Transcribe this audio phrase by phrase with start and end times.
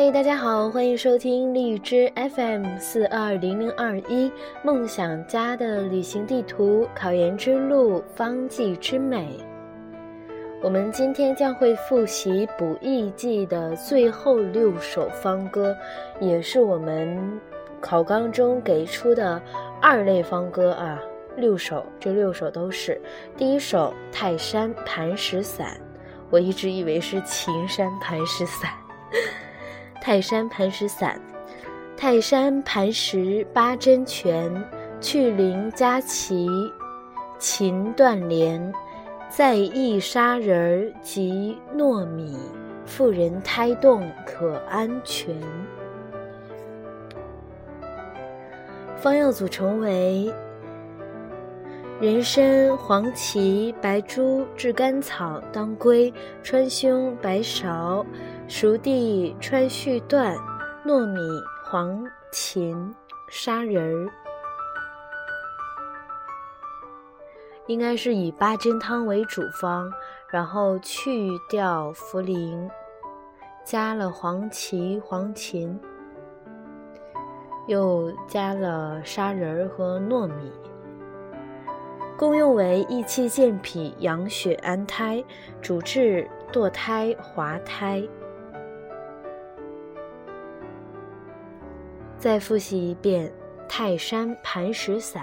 [0.00, 4.30] 嗨，大家好，欢迎收听荔枝 FM 四二零零二一
[4.62, 9.36] 梦想家的旅行地图，考研之路，方剂之美。
[10.62, 15.76] 我们今天将会复习《补益记》的最后六首方歌，
[16.20, 17.18] 也是我们
[17.80, 19.42] 考纲中给出的
[19.82, 21.02] 二类方歌啊。
[21.36, 23.00] 六首，这六首都是
[23.36, 25.66] 第一首《泰山磐石散》，
[26.30, 28.70] 我一直以为是《秦山磐石散》。
[30.08, 31.20] 泰山磐石散，
[31.94, 34.50] 泰山磐石八珍泉，
[35.02, 36.48] 去灵佳琪，
[37.38, 38.72] 秦断连，
[39.28, 42.38] 在意砂仁及糯米，
[42.86, 45.36] 妇人胎动可安全。
[48.96, 50.32] 方药组成为。
[52.00, 58.06] 人参、黄芪、白术、炙甘草当归，川芎、白芍、
[58.46, 60.36] 熟地、川续断、
[60.86, 61.20] 糯米、
[61.64, 62.94] 黄芩、
[63.28, 64.08] 砂仁儿，
[67.66, 69.92] 应该是以八珍汤为主方，
[70.30, 72.70] 然后去掉茯苓，
[73.64, 75.76] 加了黄芪、黄芩，
[77.66, 80.52] 又加了砂仁儿和糯米。
[82.18, 85.24] 功用为益气健脾、养血安胎，
[85.62, 88.02] 主治堕胎、滑胎。
[92.18, 93.28] 再复习一遍
[93.68, 95.22] 《泰山磐石散》：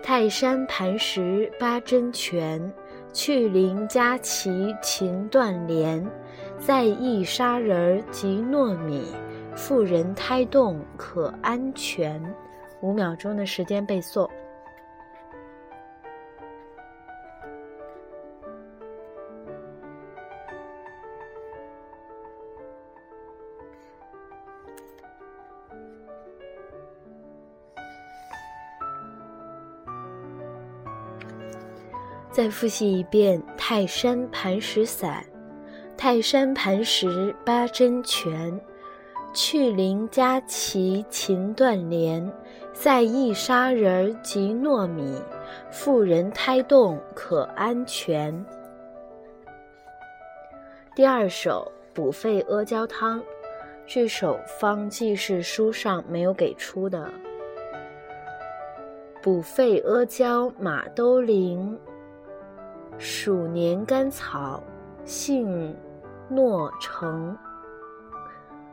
[0.00, 2.72] 泰山磐石八珍泉，
[3.12, 6.08] 去灵佳琪秦断连，
[6.56, 9.12] 在意砂仁及糯米，
[9.56, 12.22] 妇人胎动可安全。
[12.84, 14.28] 五秒钟的时间背诵。
[32.30, 35.22] 再复习一遍《泰山磐石散》：
[35.96, 38.60] 泰山磐石八珍泉。
[39.34, 42.32] 去灵佳琪琴断连，
[42.74, 45.22] 在意砂仁及糯米，
[45.70, 48.44] 妇人胎动可安全。
[50.94, 53.22] 第二首补肺阿胶汤，
[53.86, 57.08] 这首方剂是书上没有给出的。
[59.22, 61.78] 补肺阿胶马兜铃，
[62.98, 64.60] 鼠年甘草，
[65.04, 65.74] 杏
[66.28, 67.38] 糯橙。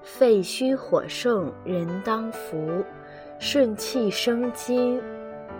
[0.00, 2.84] 肺虚火盛，人当服；
[3.44, 5.02] 顺气生津，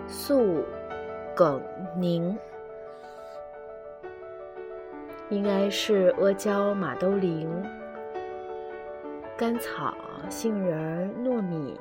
[0.07, 0.63] 速
[1.35, 1.61] 梗
[1.97, 2.33] 宁。
[5.27, 7.51] 应该是阿胶、马兜铃、
[9.35, 9.93] 甘草、
[10.29, 11.77] 杏仁、糯米，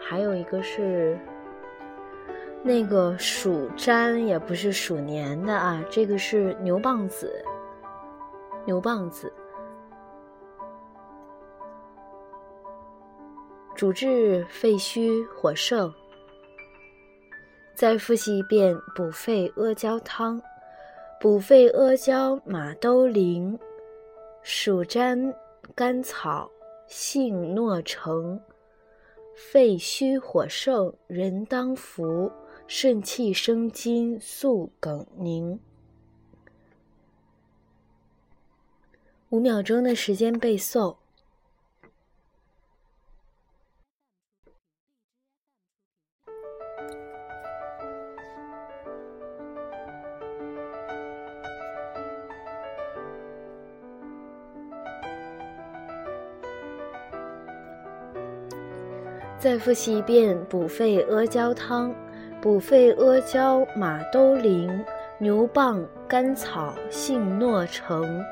[0.00, 1.18] 还有一个是
[2.62, 7.44] 那个鼠粘，也不是鼠年的啊，这个是牛蒡子，
[8.64, 9.30] 牛蒡子。
[13.82, 15.92] 主治肺虚火盛。
[17.74, 20.40] 再复习一遍补肺阿胶汤：
[21.20, 23.58] 补肺阿胶马兜铃，
[24.40, 25.34] 鼠粘
[25.74, 26.48] 甘草，
[26.86, 28.40] 杏诺成。
[29.34, 32.30] 肺虚火盛，人当服；
[32.68, 35.58] 肾气生津，速梗凝。
[39.30, 41.01] 五秒钟的时间背诵。
[59.42, 61.92] 再复习一遍补肺阿胶汤：
[62.40, 64.84] 补肺阿胶马兜铃，
[65.18, 68.24] 牛蒡、甘草、杏诺成。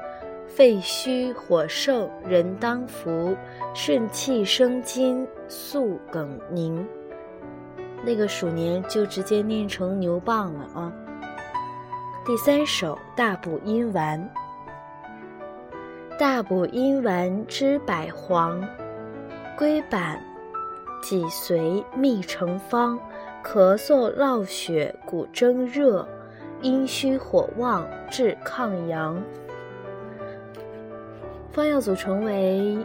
[0.46, 3.34] 肺虚火盛，人当服；
[3.74, 6.86] 顺气生津，速梗宁。
[8.04, 10.92] 那个鼠年就直接念成牛蒡了啊。
[12.24, 14.30] 第三首大补阴丸：
[16.16, 18.64] 大补阴丸知百黄，
[19.58, 20.24] 龟板。
[21.00, 22.98] 脊髓秘成方，
[23.42, 26.06] 咳嗽落血骨蒸热，
[26.62, 29.20] 阴虚火旺治抗阳。
[31.50, 32.78] 方药组成为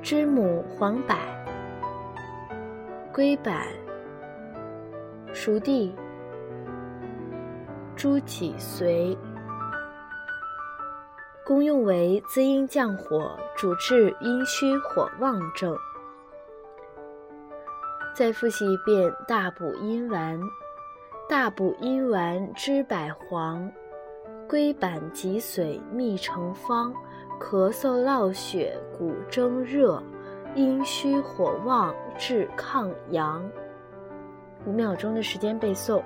[0.00, 1.14] 知母、黄柏、
[3.12, 3.66] 龟板、
[5.32, 5.94] 熟地、
[7.94, 9.16] 猪脊髓、
[11.44, 15.76] 功用为滋阴降火，主治阴虚火旺症。
[18.16, 20.40] 再复习一遍大补阴丸：
[21.28, 22.96] 大补阴丸知柏
[23.28, 23.70] 黄，
[24.48, 26.94] 龟板脊髓秘成方。
[27.38, 30.02] 咳嗽落血骨蒸热，
[30.54, 33.46] 阴虚火旺治抗阳。
[34.64, 36.02] 五秒钟的时间背诵。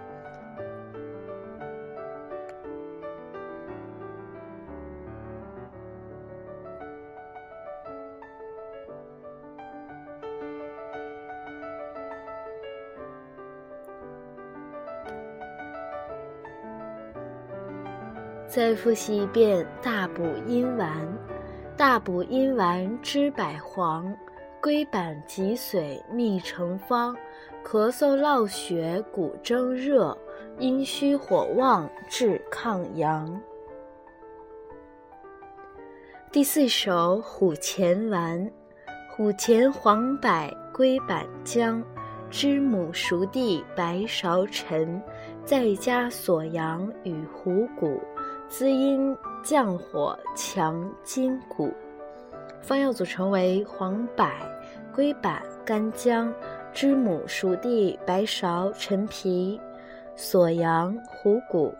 [18.50, 20.90] 再复习一遍大补阴丸：
[21.76, 24.12] 大补阴丸知柏黄，
[24.60, 27.16] 龟板脊髓秘成方。
[27.64, 30.18] 咳嗽落血骨蒸热，
[30.58, 33.40] 阴虚火旺治抗阳。
[36.32, 38.50] 第四首虎钳丸：
[39.14, 40.28] 虎钳黄柏
[40.72, 41.80] 龟板姜，
[42.28, 45.00] 知母熟地白芍陈，
[45.44, 48.00] 再加锁阳与虎骨。
[48.50, 51.72] 滋阴降火，强筋骨。
[52.60, 54.28] 方药组成为黄柏、
[54.92, 56.34] 龟板、干姜、
[56.72, 59.58] 知母、熟地、白芍、陈皮、
[60.16, 61.72] 锁阳、虎骨。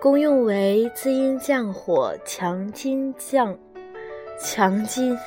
[0.00, 3.58] 功用为滋阴降火，强筋降
[4.38, 5.18] 强筋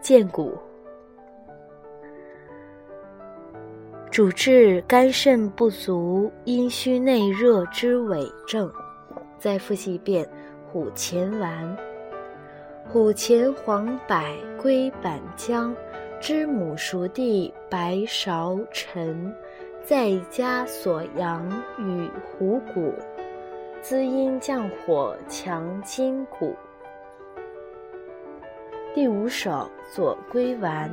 [0.00, 0.56] 健骨。
[4.16, 8.72] 主治肝肾不足、阴虚内热之痿症。
[9.38, 10.26] 再复习一遍：
[10.72, 11.76] 虎钳丸、
[12.88, 14.18] 虎钳黄柏
[14.58, 15.76] 龟板姜、
[16.18, 19.30] 知母熟地白芍陈，
[19.84, 21.46] 再加锁阳
[21.78, 22.94] 与虎骨，
[23.82, 26.56] 滋阴降火，强筋骨。
[28.94, 30.90] 第五首左归丸。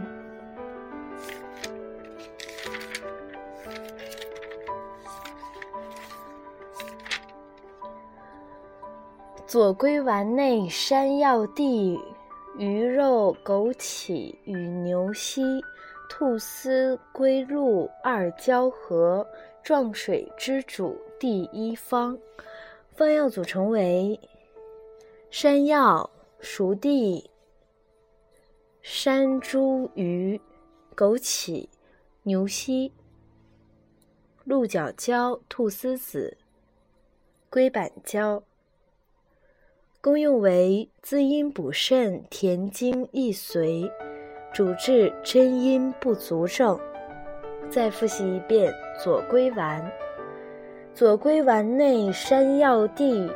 [9.53, 11.99] 左归丸内山药地、
[12.57, 15.43] 鱼肉、枸杞与牛膝、
[16.09, 19.23] 兔丝、龟鹿二交合，
[19.61, 22.17] 壮水之主第一方。
[22.95, 24.19] 方药组成为
[25.29, 26.09] 山药、
[26.39, 27.29] 熟地、
[28.81, 30.39] 山茱萸、
[30.95, 31.67] 枸杞、
[32.23, 32.91] 牛膝、
[34.45, 36.39] 鹿角胶、菟丝子、
[37.51, 38.41] 龟板胶。
[40.03, 43.89] 功用为滋阴补肾、填精益髓，
[44.51, 46.77] 主治真阴不足症。
[47.69, 49.81] 再复习一遍左归丸。
[50.93, 53.31] 左归丸内山药地、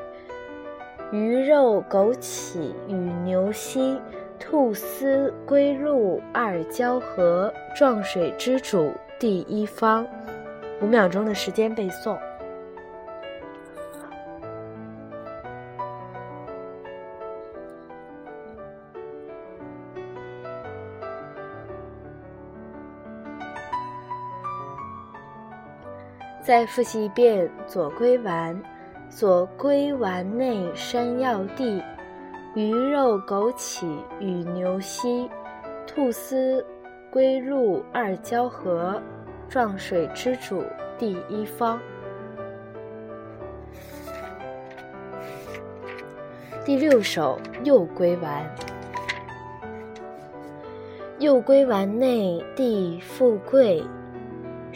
[1.10, 3.98] 鱼肉、枸杞与牛膝、
[4.38, 10.06] 兔丝、龟鹿二交合，壮水之主第一方。
[10.82, 12.18] 五秒钟的时间背诵。
[26.48, 28.58] 再复习一遍左归丸：
[29.10, 31.84] 左归丸内山药地、
[32.56, 33.86] 鱼肉、枸杞
[34.22, 35.30] 与牛膝、
[35.86, 36.66] 兔丝、
[37.12, 38.98] 龟鹿二交合，
[39.50, 40.64] 壮水之主
[40.98, 41.78] 第一方。
[46.64, 48.50] 第六首右归丸：
[51.20, 53.84] 右归丸内地富贵。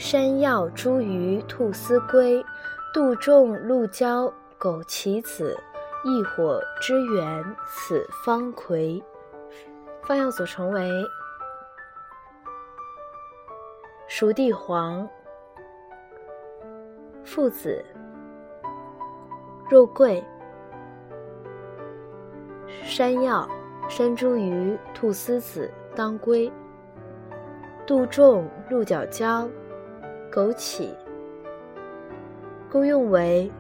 [0.01, 2.43] 山药、茱萸、菟丝、龟、
[2.91, 5.55] 杜仲、鹿胶、枸杞子，
[6.03, 9.01] 一火之源，此方葵。
[10.01, 10.89] 方药组成为：
[14.07, 15.07] 熟地黄、
[17.23, 17.85] 附子、
[19.69, 20.21] 肉桂、
[22.83, 23.47] 山药、
[23.87, 26.51] 山茱萸、菟丝子、当归、
[27.85, 29.47] 杜仲、鹿角胶。
[30.31, 30.87] 枸杞
[32.69, 33.51] 功用为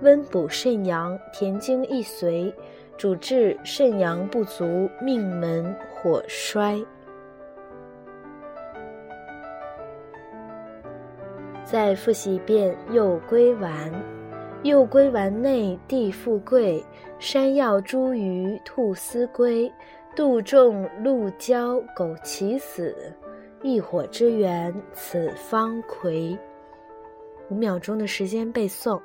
[0.00, 2.54] 温补肾阳、填精益髓，
[2.96, 6.80] 主治肾阳不足、命门火衰。
[11.64, 13.92] 再复习一遍右归丸：
[14.62, 16.82] 右归丸内地富贵，
[17.18, 19.70] 山药、茱萸、兔丝、龟、
[20.14, 23.12] 杜仲、鹿胶、枸杞子。
[23.60, 26.38] 一火之源，此方魁。
[27.50, 29.00] 五秒钟的时间背诵。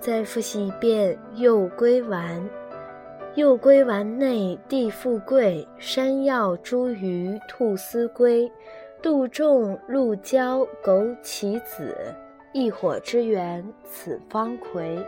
[0.00, 2.40] 再复习一遍《右归丸》。
[3.38, 8.50] 右归丸内地富贵，山药茱萸兔丝归，
[9.00, 11.96] 杜仲鹿胶枸杞子，
[12.52, 14.98] 一火之源此方魁。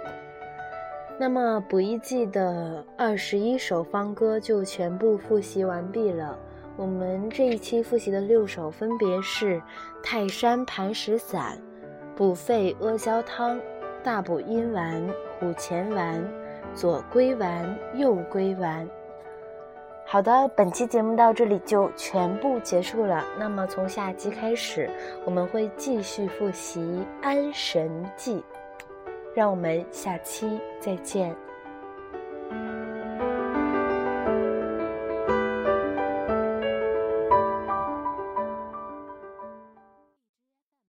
[1.18, 6.38] 那么补一季的二十一首方歌就全部复习完毕了。
[6.76, 9.60] 我们这一期复习的六首分别是：
[10.04, 11.58] 泰山磐石散、
[12.14, 13.60] 补肺阿胶汤、
[14.04, 15.04] 大补阴丸、
[15.40, 16.24] 虎钳丸。
[16.74, 18.88] 左归丸，右归丸。
[20.06, 23.24] 好的，本期节目到这里就全部结束了。
[23.38, 24.90] 那么从下期开始，
[25.24, 26.80] 我们会继续复习
[27.22, 28.36] 《安神记》。
[29.32, 31.32] 让我们下期再见。